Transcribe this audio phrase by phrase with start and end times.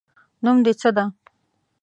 [0.43, 1.05] نوم د څه ده